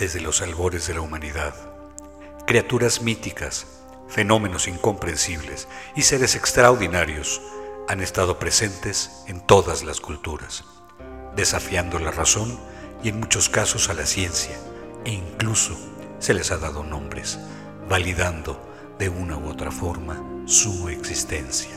[0.00, 1.54] desde los albores de la humanidad.
[2.46, 3.66] Criaturas míticas,
[4.08, 7.42] fenómenos incomprensibles y seres extraordinarios
[7.86, 10.64] han estado presentes en todas las culturas,
[11.36, 12.58] desafiando la razón
[13.04, 14.56] y en muchos casos a la ciencia,
[15.04, 15.76] e incluso
[16.18, 17.38] se les ha dado nombres,
[17.86, 18.58] validando
[18.98, 21.76] de una u otra forma su existencia.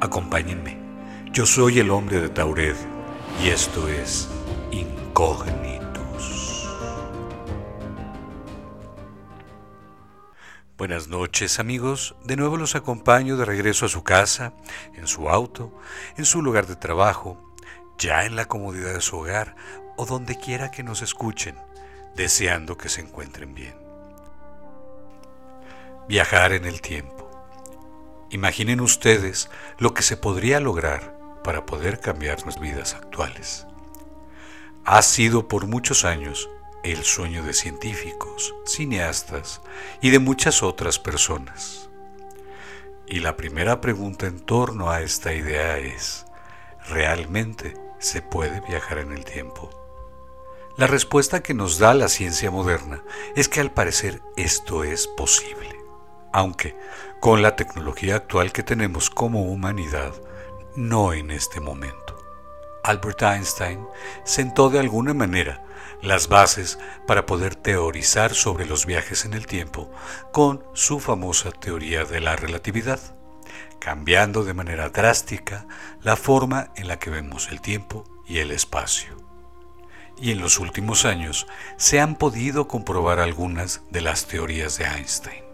[0.00, 0.78] Acompáñenme,
[1.30, 2.76] yo soy el hombre de Taured
[3.44, 4.28] y esto es
[4.70, 5.87] Incógnitos.
[10.78, 14.52] Buenas noches amigos, de nuevo los acompaño de regreso a su casa,
[14.94, 15.76] en su auto,
[16.16, 17.52] en su lugar de trabajo,
[17.98, 19.56] ya en la comodidad de su hogar
[19.96, 21.56] o donde quiera que nos escuchen,
[22.14, 23.74] deseando que se encuentren bien.
[26.08, 27.28] Viajar en el tiempo.
[28.30, 33.66] Imaginen ustedes lo que se podría lograr para poder cambiar nuestras vidas actuales.
[34.84, 36.48] Ha sido por muchos años
[36.82, 39.60] el sueño de científicos, cineastas
[40.00, 41.88] y de muchas otras personas.
[43.06, 46.26] Y la primera pregunta en torno a esta idea es,
[46.88, 49.70] ¿realmente se puede viajar en el tiempo?
[50.76, 53.02] La respuesta que nos da la ciencia moderna
[53.34, 55.76] es que al parecer esto es posible,
[56.32, 56.76] aunque
[57.20, 60.14] con la tecnología actual que tenemos como humanidad,
[60.76, 62.17] no en este momento.
[62.88, 63.86] Albert Einstein
[64.24, 65.62] sentó de alguna manera
[66.00, 69.90] las bases para poder teorizar sobre los viajes en el tiempo
[70.32, 72.98] con su famosa teoría de la relatividad,
[73.78, 75.66] cambiando de manera drástica
[76.00, 79.18] la forma en la que vemos el tiempo y el espacio.
[80.16, 85.44] Y en los últimos años se han podido comprobar algunas de las teorías de Einstein.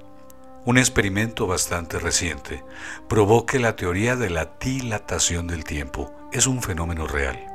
[0.67, 2.63] Un experimento bastante reciente
[3.09, 7.47] probó que la teoría de la dilatación del tiempo es un fenómeno real.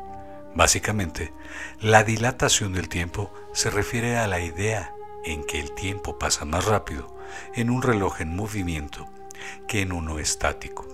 [0.55, 1.33] Básicamente,
[1.81, 6.63] la dilatación del tiempo se refiere a la idea en que el tiempo pasa más
[6.63, 7.13] rápido
[7.53, 9.05] en un reloj en movimiento
[9.67, 10.87] que en uno estático.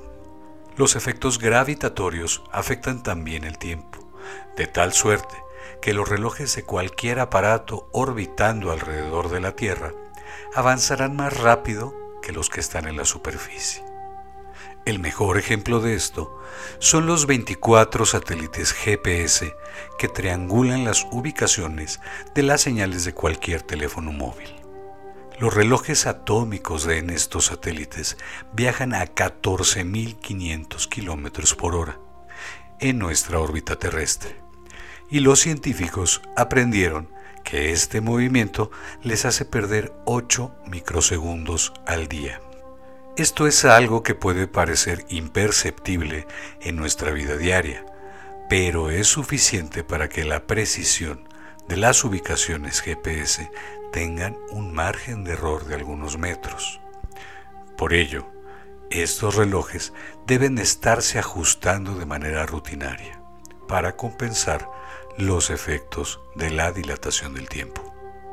[0.76, 4.00] Los efectos gravitatorios afectan también el tiempo,
[4.58, 5.36] de tal suerte
[5.80, 9.94] que los relojes de cualquier aparato orbitando alrededor de la Tierra
[10.56, 11.94] avanzarán más rápido
[12.24, 13.95] que los que están en la superficie.
[14.86, 16.40] El mejor ejemplo de esto
[16.78, 19.56] son los 24 satélites GPS
[19.98, 22.00] que triangulan las ubicaciones
[22.36, 24.56] de las señales de cualquier teléfono móvil.
[25.40, 28.16] Los relojes atómicos de estos satélites
[28.54, 32.00] viajan a 14.500 km por hora
[32.80, 34.36] en nuestra órbita terrestre
[35.10, 37.10] y los científicos aprendieron
[37.44, 38.70] que este movimiento
[39.02, 42.40] les hace perder 8 microsegundos al día.
[43.18, 46.28] Esto es algo que puede parecer imperceptible
[46.60, 47.86] en nuestra vida diaria,
[48.50, 51.30] pero es suficiente para que la precisión
[51.70, 53.50] de las ubicaciones GPS
[53.94, 56.82] tengan un margen de error de algunos metros.
[57.78, 58.28] Por ello,
[58.90, 59.94] estos relojes
[60.28, 63.22] deben estarse ajustando de manera rutinaria
[63.66, 64.70] para compensar
[65.18, 67.82] los efectos de la dilatación del tiempo.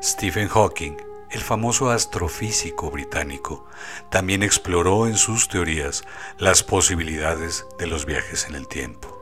[0.03, 0.97] Stephen Hawking,
[1.33, 3.65] el famoso astrofísico británico,
[4.11, 6.03] también exploró en sus teorías
[6.37, 9.19] las posibilidades de los viajes en el tiempo.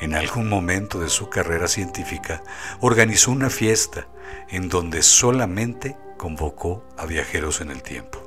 [0.00, 2.44] En algún momento de su carrera científica
[2.80, 4.06] organizó una fiesta
[4.48, 8.22] en donde solamente convocó a viajeros en el tiempo.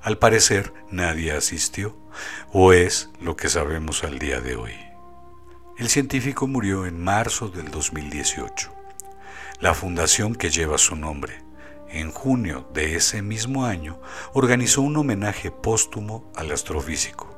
[0.00, 1.94] Al parecer nadie asistió,
[2.52, 4.72] o es lo que sabemos al día de hoy.
[5.76, 8.72] El científico murió en marzo del 2018.
[9.60, 11.42] La fundación que lleva su nombre,
[11.90, 14.00] en junio de ese mismo año,
[14.32, 17.34] organizó un homenaje póstumo al astrofísico,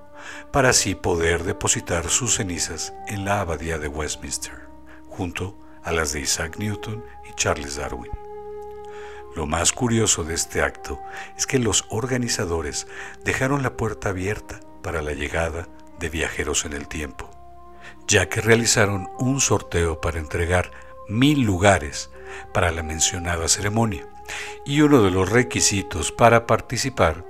[0.53, 4.69] para así poder depositar sus cenizas en la abadía de Westminster,
[5.09, 8.13] junto a las de Isaac Newton y Charles Darwin.
[9.37, 11.01] Lo más curioso de este acto
[11.37, 12.87] es que los organizadores
[13.25, 15.69] dejaron la puerta abierta para la llegada
[15.99, 17.31] de viajeros en el tiempo
[18.11, 20.73] ya que realizaron un sorteo para entregar
[21.09, 22.11] mil lugares
[22.53, 24.05] para la mencionada ceremonia,
[24.65, 27.25] y uno de los requisitos para participar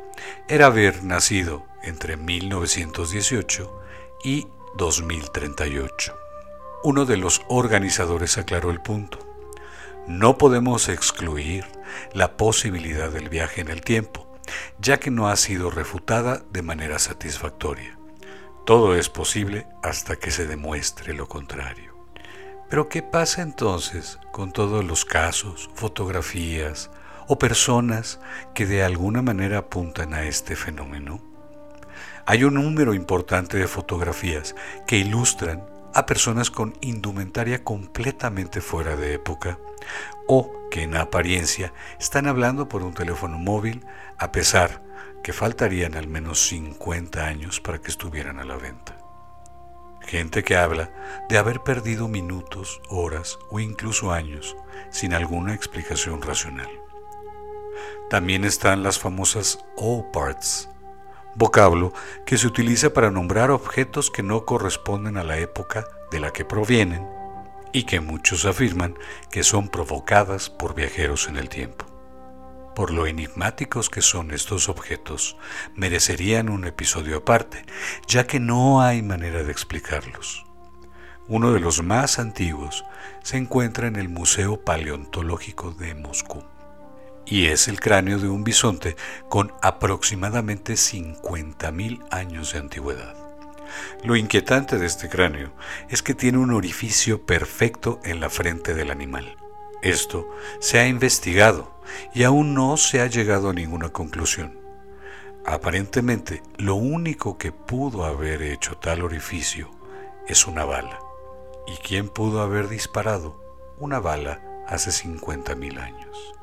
[0.48, 3.80] era haber nacido entre 1918
[4.24, 6.14] y 2038.
[6.82, 9.18] Uno de los organizadores aclaró el punto.
[10.06, 11.66] No podemos excluir
[12.12, 14.26] la posibilidad del viaje en el tiempo,
[14.78, 17.98] ya que no ha sido refutada de manera satisfactoria.
[18.64, 21.89] Todo es posible hasta que se demuestre lo contrario.
[22.70, 26.88] Pero ¿qué pasa entonces con todos los casos, fotografías
[27.26, 28.20] o personas
[28.54, 31.20] que de alguna manera apuntan a este fenómeno?
[32.26, 34.54] Hay un número importante de fotografías
[34.86, 39.58] que ilustran a personas con indumentaria completamente fuera de época
[40.28, 43.84] o que en apariencia están hablando por un teléfono móvil
[44.16, 44.80] a pesar
[45.24, 48.99] que faltarían al menos 50 años para que estuvieran a la venta.
[50.10, 50.90] Gente que habla
[51.28, 54.56] de haber perdido minutos, horas o incluso años
[54.90, 56.68] sin alguna explicación racional.
[58.08, 60.68] También están las famosas all parts,
[61.36, 61.92] vocablo
[62.26, 66.44] que se utiliza para nombrar objetos que no corresponden a la época de la que
[66.44, 67.08] provienen
[67.72, 68.98] y que muchos afirman
[69.30, 71.89] que son provocadas por viajeros en el tiempo.
[72.74, 75.36] Por lo enigmáticos que son estos objetos,
[75.74, 77.64] merecerían un episodio aparte,
[78.06, 80.46] ya que no hay manera de explicarlos.
[81.28, 82.84] Uno de los más antiguos
[83.22, 86.44] se encuentra en el Museo Paleontológico de Moscú
[87.30, 88.96] y es el cráneo de un bisonte
[89.28, 93.14] con aproximadamente 50.000 años de antigüedad.
[94.02, 95.52] Lo inquietante de este cráneo
[95.88, 99.36] es que tiene un orificio perfecto en la frente del animal.
[99.82, 100.28] Esto
[100.58, 101.70] se ha investigado
[102.14, 104.58] y aún no se ha llegado a ninguna conclusión.
[105.46, 109.70] Aparentemente, lo único que pudo haber hecho tal orificio
[110.28, 110.98] es una bala.
[111.66, 113.40] ¿Y quién pudo haber disparado
[113.78, 116.34] una bala hace 50.000 años?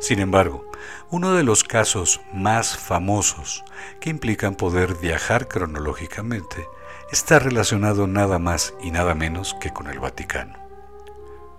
[0.00, 0.64] Sin embargo,
[1.10, 3.64] uno de los casos más famosos
[4.00, 6.66] que implican poder viajar cronológicamente
[7.12, 10.63] está relacionado nada más y nada menos que con el Vaticano.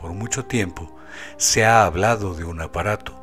[0.06, 0.96] Por mucho tiempo
[1.38, 3.20] se ha hablado de un aparato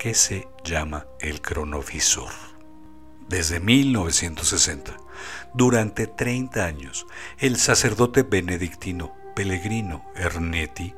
[0.00, 2.32] que se llama el cronovisor.
[3.28, 4.96] Desde 1960,
[5.54, 7.06] durante 30 años,
[7.38, 10.92] el sacerdote benedictino Pellegrino Ernetti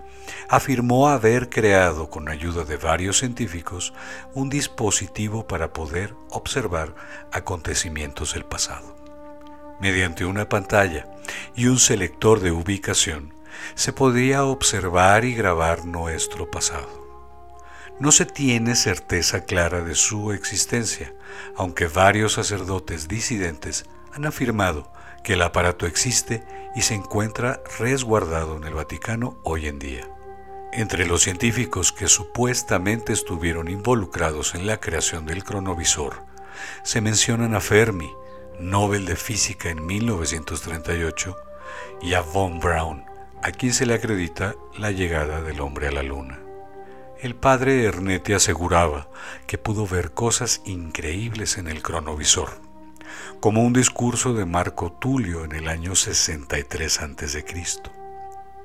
[0.49, 3.93] afirmó haber creado con ayuda de varios científicos
[4.33, 6.95] un dispositivo para poder observar
[7.31, 8.97] acontecimientos del pasado.
[9.83, 11.07] Mediante una pantalla
[11.55, 13.36] y un selector de ubicación,
[13.75, 17.07] se podía observar y grabar nuestro pasado.
[17.99, 21.15] No se tiene certeza clara de su existencia,
[21.57, 24.93] aunque varios sacerdotes disidentes han afirmado
[25.25, 26.45] que el aparato existe
[26.75, 30.07] y se encuentra resguardado en el Vaticano hoy en día.
[30.73, 36.25] Entre los científicos que supuestamente estuvieron involucrados en la creación del cronovisor,
[36.83, 38.13] se mencionan a Fermi,
[38.61, 41.37] Nobel de Física en 1938,
[42.03, 43.05] y a von Braun,
[43.43, 46.41] a quien se le acredita la llegada del hombre a la luna.
[47.21, 49.09] El padre Ernetti aseguraba
[49.47, 52.61] que pudo ver cosas increíbles en el cronovisor,
[53.41, 57.45] como un discurso de Marco Tulio en el año 63 a.C.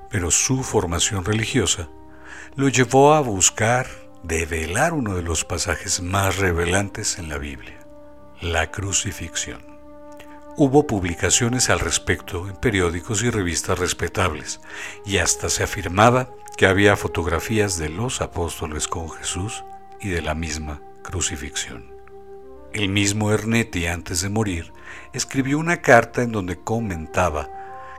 [0.10, 1.90] Pero su formación religiosa
[2.56, 3.88] lo llevó a buscar
[4.24, 7.80] develar uno de los pasajes más revelantes en la Biblia,
[8.42, 9.71] la crucifixión.
[10.58, 14.60] Hubo publicaciones al respecto en periódicos y revistas respetables,
[15.06, 19.64] y hasta se afirmaba que había fotografías de los apóstoles con Jesús
[20.02, 21.96] y de la misma crucifixión.
[22.74, 24.74] El mismo Ernetti, antes de morir,
[25.14, 27.50] escribió una carta en donde comentaba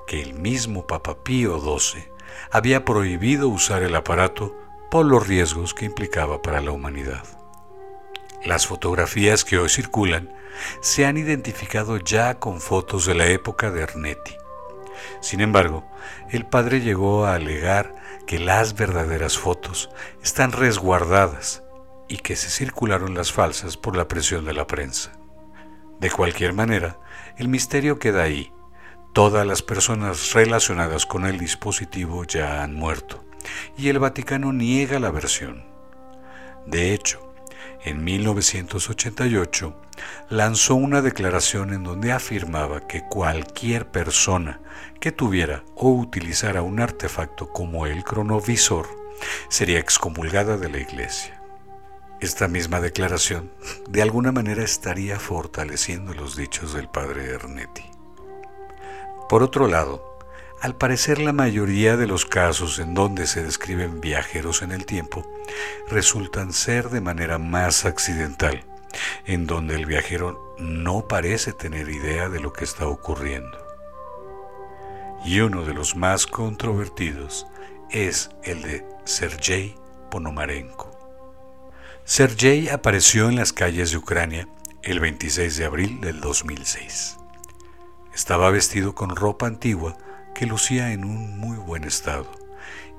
[0.07, 2.05] que el mismo Papa Pío XII
[2.51, 4.55] había prohibido usar el aparato
[4.91, 7.42] por los riesgos que implicaba para la humanidad.
[8.45, 10.33] Las fotografías que hoy circulan
[10.81, 14.37] se han identificado ya con fotos de la época de Ernetti.
[15.21, 15.85] Sin embargo,
[16.31, 17.95] el padre llegó a alegar
[18.27, 19.91] que las verdaderas fotos
[20.23, 21.63] están resguardadas
[22.09, 25.13] y que se circularon las falsas por la presión de la prensa.
[26.01, 26.99] De cualquier manera,
[27.37, 28.53] el misterio queda ahí
[29.13, 33.23] Todas las personas relacionadas con el dispositivo ya han muerto
[33.77, 35.67] y el Vaticano niega la versión.
[36.67, 37.32] De hecho,
[37.85, 39.75] en 1988
[40.31, 44.61] lanzó una declaración en donde afirmaba que cualquier persona
[45.01, 48.87] que tuviera o utilizara un artefacto como el cronovisor
[49.49, 51.41] sería excomulgada de la iglesia.
[52.21, 53.51] Esta misma declaración
[53.89, 57.85] de alguna manera estaría fortaleciendo los dichos del padre Ernetti.
[59.29, 60.12] Por otro lado,
[60.63, 65.27] al parecer la mayoría de los casos en donde se describen viajeros en el tiempo
[65.91, 68.65] resultan ser de manera más accidental,
[69.27, 73.59] en donde el viajero no parece tener idea de lo que está ocurriendo.
[75.25, 77.49] Y uno de los más controvertidos
[77.91, 79.75] es el de Sergei
[80.13, 80.93] Ponomarenko.
[82.05, 84.47] Sergei apareció en las calles de Ucrania
[84.83, 87.17] el 26 de abril del 2006.
[88.15, 89.97] Estaba vestido con ropa antigua
[90.35, 92.31] que lucía en un muy buen estado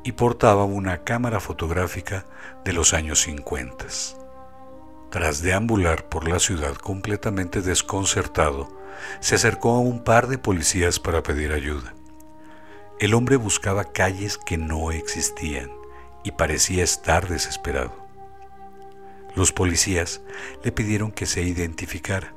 [0.03, 2.25] y portaba una cámara fotográfica
[2.65, 3.85] de los años 50.
[5.09, 8.67] Tras deambular por la ciudad completamente desconcertado,
[9.19, 11.93] se acercó a un par de policías para pedir ayuda.
[12.99, 15.69] el hombre buscaba calles que no existían
[16.23, 17.93] y parecía estar desesperado.
[19.35, 20.21] Los policías
[20.63, 22.33] le pidieron que se identificara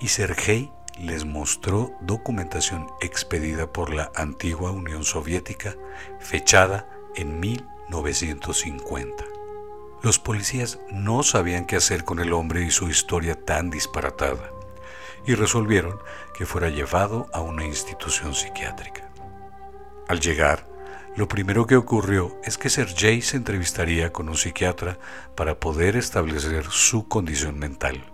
[0.00, 5.76] y Sergei les mostró documentación expedida por la antigua Unión Soviética
[6.20, 9.24] fechada en 1950.
[10.02, 14.50] Los policías no sabían qué hacer con el hombre y su historia tan disparatada
[15.26, 15.98] y resolvieron
[16.36, 19.08] que fuera llevado a una institución psiquiátrica.
[20.08, 20.66] Al llegar,
[21.16, 24.98] lo primero que ocurrió es que Sergei se entrevistaría con un psiquiatra
[25.34, 28.13] para poder establecer su condición mental.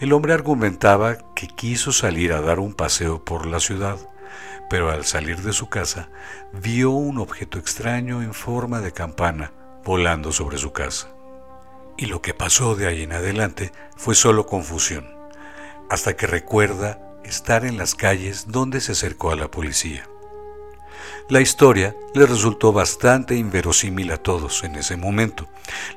[0.00, 3.98] El hombre argumentaba que quiso salir a dar un paseo por la ciudad,
[4.70, 6.08] pero al salir de su casa
[6.52, 9.52] vio un objeto extraño en forma de campana
[9.84, 11.08] volando sobre su casa.
[11.96, 15.08] Y lo que pasó de ahí en adelante fue solo confusión,
[15.90, 20.08] hasta que recuerda estar en las calles donde se acercó a la policía.
[21.28, 25.48] La historia le resultó bastante inverosímil a todos en ese momento,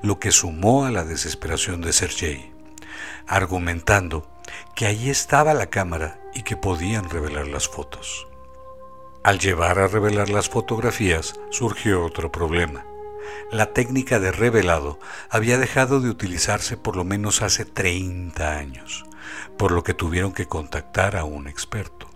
[0.01, 2.51] lo que sumó a la desesperación de Sergei,
[3.27, 4.27] argumentando
[4.75, 8.27] que allí estaba la cámara y que podían revelar las fotos.
[9.24, 12.86] Al llevar a revelar las fotografías surgió otro problema.
[13.51, 19.05] La técnica de revelado había dejado de utilizarse por lo menos hace 30 años,
[19.58, 22.08] por lo que tuvieron que contactar a un experto.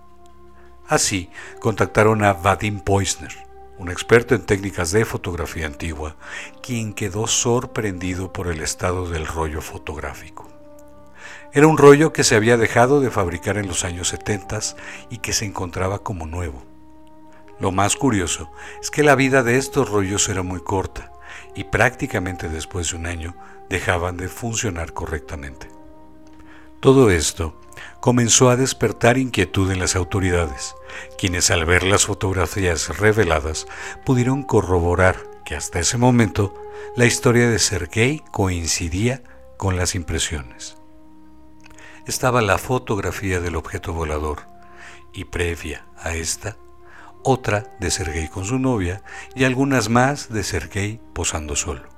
[0.88, 3.46] Así, contactaron a Vadim Poisner,
[3.78, 6.16] un experto en técnicas de fotografía antigua,
[6.62, 10.55] quien quedó sorprendido por el estado del rollo fotográfico.
[11.56, 14.60] Era un rollo que se había dejado de fabricar en los años 70
[15.10, 16.62] y que se encontraba como nuevo.
[17.62, 21.14] Lo más curioso es que la vida de estos rollos era muy corta
[21.56, 23.38] y prácticamente después de un año
[23.70, 25.70] dejaban de funcionar correctamente.
[26.82, 27.58] Todo esto
[28.02, 30.76] comenzó a despertar inquietud en las autoridades,
[31.18, 33.66] quienes al ver las fotografías reveladas
[34.06, 36.54] pudieron corroborar que hasta ese momento
[36.98, 39.24] la historia de Sergei coincidía
[39.56, 40.76] con las impresiones.
[42.08, 44.44] Estaba la fotografía del objeto volador
[45.14, 46.58] y previa a esta,
[47.24, 49.02] otra de Sergei con su novia
[49.36, 51.96] y algunas más de Sergei posando solo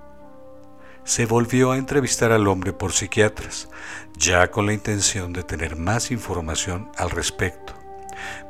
[1.07, 3.69] se volvió a entrevistar al hombre por psiquiatras,
[4.17, 7.73] ya con la intención de tener más información al respecto.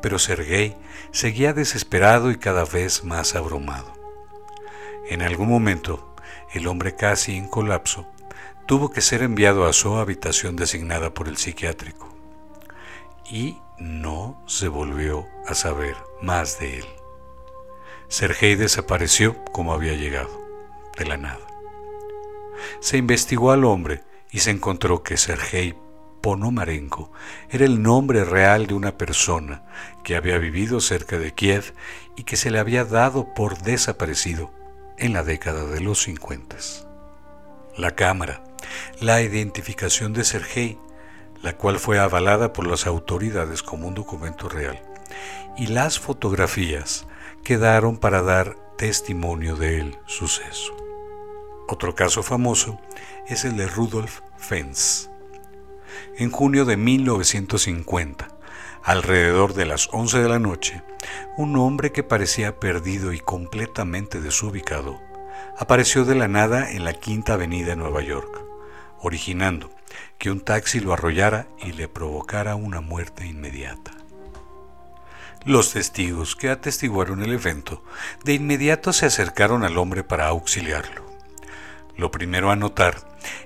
[0.02, 0.76] Pero Sergei
[1.12, 3.94] seguía desesperado y cada vez más abrumado.
[5.08, 6.16] En algún momento,
[6.52, 8.08] el hombre casi en colapso
[8.67, 12.13] tuvo que ser enviado a su habitación designada por el psiquiátrico.
[13.31, 16.86] Y no se volvió a saber más de él.
[18.09, 20.29] Sergei desapareció como había llegado,
[20.97, 21.47] de la nada.
[22.81, 25.75] Se investigó al hombre y se encontró que Sergei
[26.21, 27.12] Ponomarenko
[27.50, 29.63] era el nombre real de una persona
[30.03, 31.74] que había vivido cerca de Kiev
[32.17, 34.51] y que se le había dado por desaparecido
[34.97, 36.87] en la década de los 50.
[37.77, 38.43] La cámara,
[39.01, 40.79] la identificación de Sergei,
[41.43, 44.81] la cual fue avalada por las autoridades como un documento real,
[45.57, 47.05] y las fotografías
[47.43, 50.75] quedaron para dar testimonio del suceso.
[51.67, 52.79] Otro caso famoso
[53.27, 55.12] es el de Rudolf Fens.
[56.17, 58.27] En junio de 1950,
[58.81, 60.81] alrededor de las 11 de la noche,
[61.38, 65.07] un hombre que parecía perdido y completamente desubicado
[65.58, 68.41] apareció de la nada en la Quinta Avenida de Nueva York,
[69.00, 69.72] originando
[70.17, 73.91] que un taxi lo arrollara y le provocara una muerte inmediata.
[75.46, 77.84] Los testigos que atestiguaron el evento
[78.24, 81.06] de inmediato se acercaron al hombre para auxiliarlo.
[81.96, 82.98] Lo primero a notar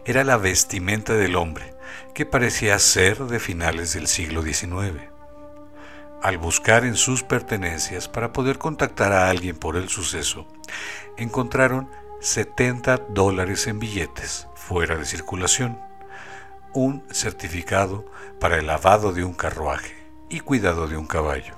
[0.06, 1.76] era la vestimenta del hombre,
[2.14, 5.12] que parecía ser de finales del siglo XIX.
[6.22, 10.48] Al buscar en sus pertenencias para poder contactar a alguien por el suceso,
[11.18, 11.90] encontraron
[12.22, 15.80] 70 dólares en billetes fuera de circulación,
[16.74, 18.06] un certificado
[18.40, 19.96] para el lavado de un carruaje
[20.30, 21.56] y cuidado de un caballo,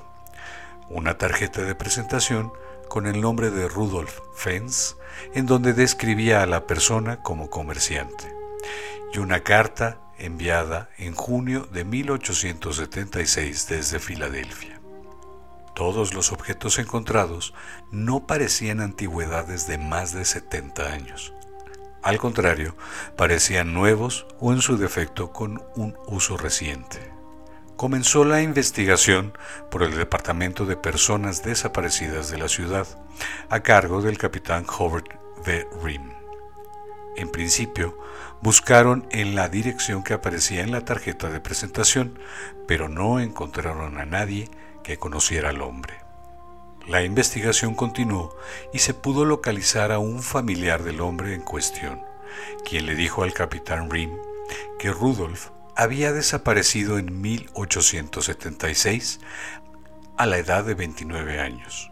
[0.90, 2.52] una tarjeta de presentación
[2.88, 4.98] con el nombre de Rudolf Fens,
[5.34, 8.34] en donde describía a la persona como comerciante,
[9.14, 14.83] y una carta enviada en junio de 1876 desde Filadelfia.
[15.76, 17.54] Todos los objetos encontrados
[17.92, 21.34] no parecían antigüedades de más de 70 años.
[22.02, 22.76] Al contrario,
[23.18, 27.14] parecían nuevos o en su defecto con un uso reciente
[27.76, 29.38] comenzó la investigación
[29.70, 32.88] por el Departamento de Personas Desaparecidas de la ciudad,
[33.50, 35.68] a cargo del capitán Howard V.
[35.84, 36.14] Rim.
[37.18, 37.98] En principio,
[38.42, 42.20] buscaron en la dirección que aparecía en la tarjeta de presentación,
[42.68, 44.50] pero no encontraron a nadie
[44.84, 45.96] que conociera al hombre.
[46.88, 48.36] La investigación continuó
[48.74, 52.02] y se pudo localizar a un familiar del hombre en cuestión,
[52.66, 54.12] quien le dijo al capitán Rim
[54.80, 59.22] que Rudolf había desaparecido en 1876
[60.18, 61.92] a la edad de 29 años.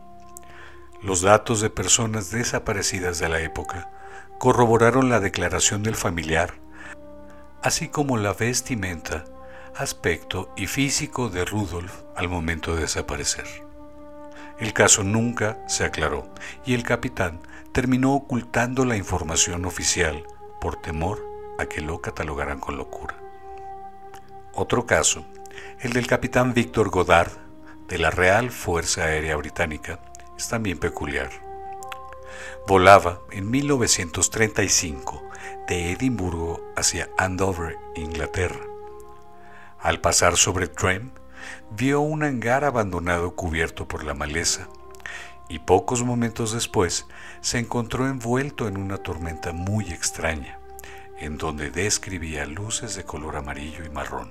[1.01, 3.89] Los datos de personas desaparecidas de la época
[4.37, 6.55] corroboraron la declaración del familiar,
[7.63, 9.25] así como la vestimenta,
[9.75, 13.45] aspecto y físico de Rudolf al momento de desaparecer.
[14.59, 16.27] El caso nunca se aclaró
[16.65, 17.39] y el capitán
[17.71, 20.23] terminó ocultando la información oficial
[20.59, 21.25] por temor
[21.57, 23.15] a que lo catalogaran con locura.
[24.53, 25.25] Otro caso,
[25.79, 27.31] el del capitán Víctor Godard
[27.87, 29.99] de la Real Fuerza Aérea Británica,
[30.37, 31.29] es también peculiar.
[32.67, 35.21] Volaba en 1935
[35.67, 38.70] de Edimburgo hacia Andover, Inglaterra.
[39.81, 41.09] Al pasar sobre Trem,
[41.71, 44.67] vio un hangar abandonado cubierto por la maleza
[45.49, 47.07] y pocos momentos después
[47.41, 50.59] se encontró envuelto en una tormenta muy extraña,
[51.17, 54.29] en donde describía luces de color amarillo y marrón.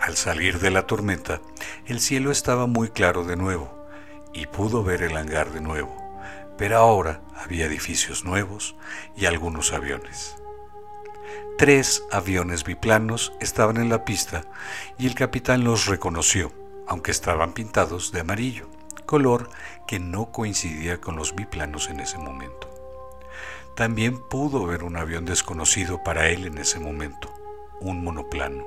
[0.00, 1.40] Al salir de la tormenta,
[1.86, 3.88] el cielo estaba muy claro de nuevo
[4.32, 5.94] y pudo ver el hangar de nuevo,
[6.56, 8.76] pero ahora había edificios nuevos
[9.16, 10.36] y algunos aviones.
[11.58, 14.44] Tres aviones biplanos estaban en la pista
[14.96, 16.52] y el capitán los reconoció,
[16.86, 18.68] aunque estaban pintados de amarillo,
[19.06, 19.50] color
[19.88, 22.70] que no coincidía con los biplanos en ese momento.
[23.74, 27.34] También pudo ver un avión desconocido para él en ese momento,
[27.80, 28.64] un monoplano.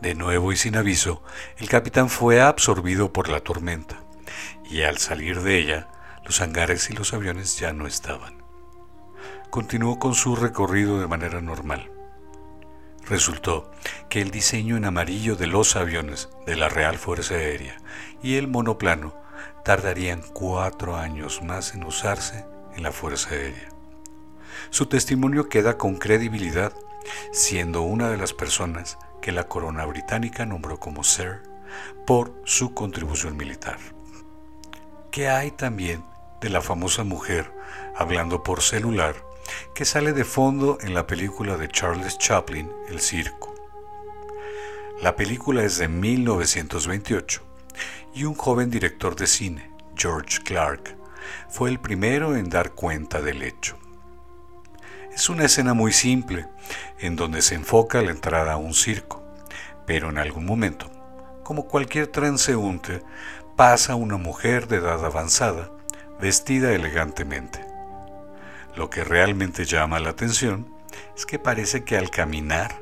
[0.00, 1.20] De nuevo y sin aviso,
[1.56, 4.04] el capitán fue absorbido por la tormenta,
[4.70, 5.88] y al salir de ella,
[6.24, 8.41] los hangares y los aviones ya no estaban.
[9.52, 11.90] Continuó con su recorrido de manera normal.
[13.04, 13.70] Resultó
[14.08, 17.76] que el diseño en amarillo de los aviones de la Real Fuerza Aérea
[18.22, 19.14] y el monoplano
[19.62, 23.68] tardarían cuatro años más en usarse en la Fuerza Aérea.
[24.70, 26.72] Su testimonio queda con credibilidad,
[27.30, 31.42] siendo una de las personas que la corona británica nombró como Sir
[32.06, 33.76] por su contribución militar.
[35.10, 36.02] ¿Qué hay también
[36.40, 37.52] de la famosa mujer
[37.94, 39.30] hablando por celular
[39.74, 43.54] que sale de fondo en la película de Charles Chaplin, El Circo?
[45.00, 47.42] La película es de 1928
[48.14, 50.96] y un joven director de cine, George Clark,
[51.48, 53.78] fue el primero en dar cuenta del hecho.
[55.12, 56.46] Es una escena muy simple,
[56.98, 59.22] en donde se enfoca la entrada a un circo,
[59.86, 60.90] pero en algún momento,
[61.42, 63.02] como cualquier transeúnte,
[63.56, 65.70] pasa una mujer de edad avanzada,
[66.20, 67.71] vestida elegantemente.
[68.76, 70.74] Lo que realmente llama la atención
[71.16, 72.80] es que parece que al caminar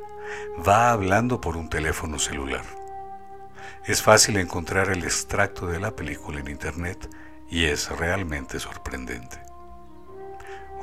[0.66, 2.64] va hablando por un teléfono celular.
[3.86, 7.08] Es fácil encontrar el extracto de la película en internet
[7.48, 9.38] y es realmente sorprendente.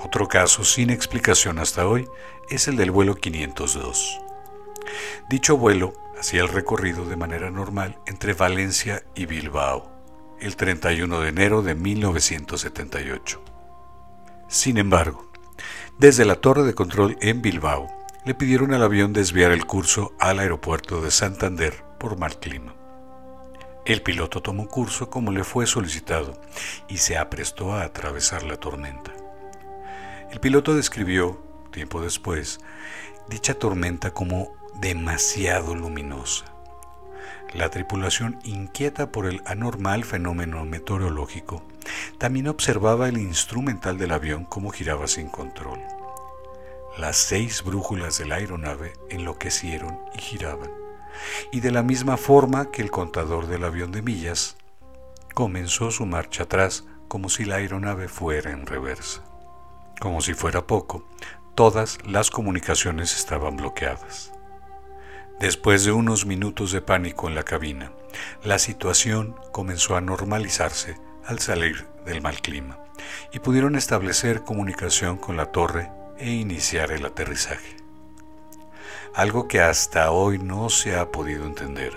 [0.03, 2.07] Otro caso sin explicación hasta hoy
[2.49, 4.21] es el del vuelo 502.
[5.29, 9.97] Dicho vuelo hacía el recorrido de manera normal entre Valencia y Bilbao
[10.39, 13.56] el 31 de enero de 1978.
[14.47, 15.29] Sin embargo,
[15.97, 17.89] desde la torre de control en Bilbao,
[18.25, 22.73] le pidieron al avión desviar el curso al aeropuerto de Santander por mal clima.
[23.85, 26.39] El piloto tomó curso como le fue solicitado
[26.87, 29.13] y se aprestó a atravesar la tormenta.
[30.31, 32.59] El piloto describió, tiempo después,
[33.27, 36.45] dicha tormenta como demasiado luminosa.
[37.53, 41.63] La tripulación, inquieta por el anormal fenómeno meteorológico,
[42.17, 45.79] también observaba el instrumental del avión como giraba sin control.
[46.97, 50.71] Las seis brújulas de la aeronave enloquecieron y giraban,
[51.51, 54.57] y de la misma forma que el contador del avión de millas,
[55.33, 59.21] comenzó su marcha atrás como si la aeronave fuera en reversa.
[59.99, 61.07] Como si fuera poco,
[61.53, 64.31] todas las comunicaciones estaban bloqueadas.
[65.39, 67.91] Después de unos minutos de pánico en la cabina,
[68.43, 70.97] la situación comenzó a normalizarse
[71.27, 72.79] al salir del mal clima
[73.31, 77.77] y pudieron establecer comunicación con la torre e iniciar el aterrizaje.
[79.13, 81.93] Algo que hasta hoy no se ha podido entender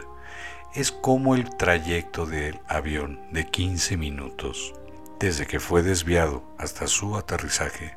[0.74, 4.74] es cómo el trayecto del avión de 15 minutos
[5.20, 7.94] desde que fue desviado hasta su aterrizaje,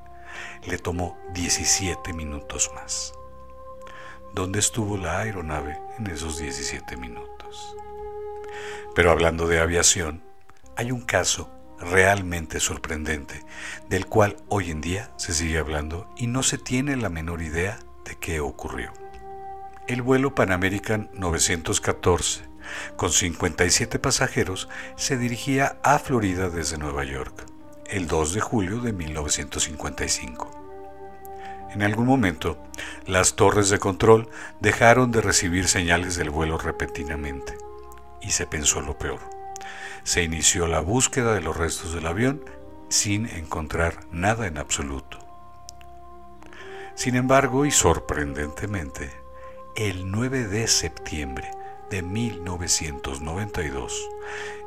[0.66, 3.14] le tomó 17 minutos más.
[4.34, 7.78] ¿Dónde estuvo la aeronave en esos 17 minutos?
[8.94, 10.22] Pero hablando de aviación,
[10.76, 13.44] hay un caso realmente sorprendente
[13.90, 17.80] del cual hoy en día se sigue hablando y no se tiene la menor idea
[18.06, 18.92] de qué ocurrió.
[19.88, 22.42] El vuelo Pan American 914
[22.96, 27.46] Con 57 pasajeros, se dirigía a Florida desde Nueva York,
[27.88, 30.64] el 2 de julio de 1955.
[31.74, 32.58] En algún momento,
[33.06, 34.30] las torres de control
[34.62, 37.58] dejaron de recibir señales del vuelo repentinamente,
[38.22, 39.33] y se pensó lo peor.
[40.04, 42.44] Se inició la búsqueda de los restos del avión
[42.90, 45.20] sin encontrar nada en absoluto.
[46.96, 49.12] Sin embargo, y sorprendentemente,
[49.76, 51.50] el 9 de septiembre
[51.90, 54.10] de 1992,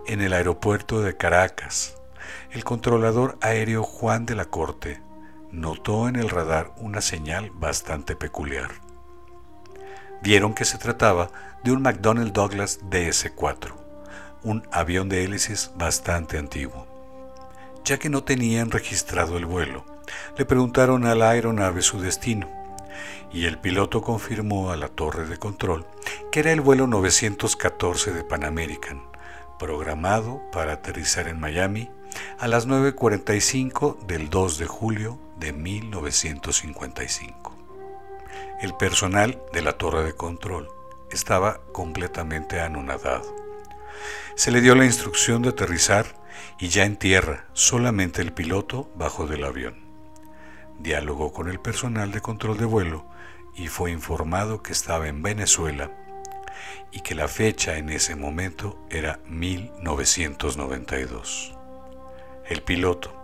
[0.07, 1.96] en el aeropuerto de Caracas,
[2.51, 5.01] el controlador aéreo Juan de la Corte
[5.53, 8.72] notó en el radar una señal bastante peculiar.
[10.22, 11.31] Vieron que se trataba
[11.62, 13.75] de un McDonnell Douglas DS-4,
[14.42, 16.87] un avión de hélices bastante antiguo.
[17.85, 19.85] Ya que no tenían registrado el vuelo,
[20.37, 22.49] le preguntaron a la aeronave su destino
[23.33, 25.87] y el piloto confirmó a la torre de control
[26.31, 29.03] que era el vuelo 914 de Pan American,
[29.59, 31.90] programado para aterrizar en Miami
[32.38, 37.55] a las 9.45 del 2 de julio de 1955.
[38.61, 40.68] El personal de la torre de control
[41.11, 43.45] estaba completamente anonadado.
[44.37, 46.05] Se le dio la instrucción de aterrizar
[46.59, 49.79] y ya en tierra solamente el piloto bajó del avión.
[50.79, 53.07] Dialogó con el personal de control de vuelo
[53.55, 55.90] y fue informado que estaba en Venezuela
[56.92, 61.55] y que la fecha en ese momento era 1992.
[62.44, 63.16] El piloto,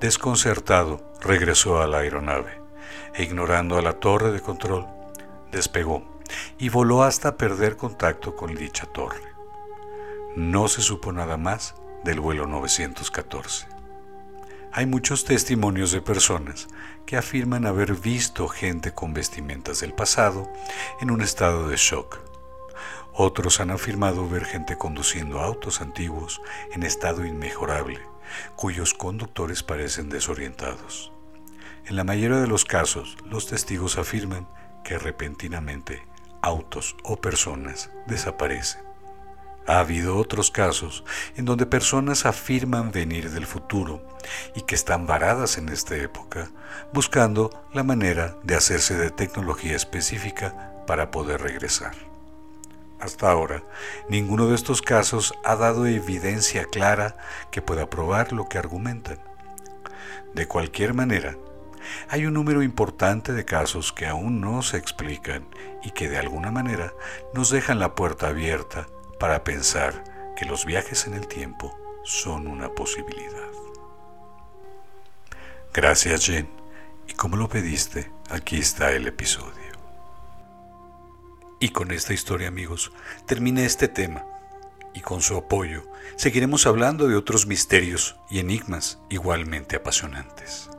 [0.00, 2.60] desconcertado, regresó a la aeronave
[3.14, 4.86] e ignorando a la torre de control,
[5.50, 6.20] despegó
[6.58, 9.27] y voló hasta perder contacto con dicha torre.
[10.38, 11.74] No se supo nada más
[12.04, 13.66] del vuelo 914.
[14.70, 16.68] Hay muchos testimonios de personas
[17.06, 20.48] que afirman haber visto gente con vestimentas del pasado
[21.00, 22.20] en un estado de shock.
[23.12, 27.98] Otros han afirmado ver gente conduciendo autos antiguos en estado inmejorable
[28.54, 31.10] cuyos conductores parecen desorientados.
[31.84, 34.46] En la mayoría de los casos, los testigos afirman
[34.84, 36.06] que repentinamente
[36.42, 38.87] autos o personas desaparecen.
[39.68, 41.04] Ha habido otros casos
[41.36, 44.02] en donde personas afirman venir del futuro
[44.56, 46.50] y que están varadas en esta época,
[46.94, 51.92] buscando la manera de hacerse de tecnología específica para poder regresar.
[52.98, 53.62] Hasta ahora,
[54.08, 57.18] ninguno de estos casos ha dado evidencia clara
[57.50, 59.18] que pueda probar lo que argumentan.
[60.32, 61.36] De cualquier manera,
[62.08, 65.46] hay un número importante de casos que aún no se explican
[65.84, 66.94] y que de alguna manera
[67.34, 70.04] nos dejan la puerta abierta para pensar
[70.36, 73.48] que los viajes en el tiempo son una posibilidad.
[75.72, 76.48] Gracias Jen,
[77.06, 79.68] y como lo pediste, aquí está el episodio.
[81.60, 82.92] Y con esta historia, amigos,
[83.26, 84.24] termina este tema.
[84.94, 85.82] Y con su apoyo,
[86.16, 90.70] seguiremos hablando de otros misterios y enigmas igualmente apasionantes.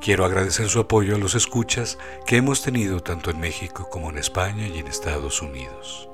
[0.00, 4.18] Quiero agradecer su apoyo a los escuchas que hemos tenido tanto en México como en
[4.18, 6.09] España y en Estados Unidos.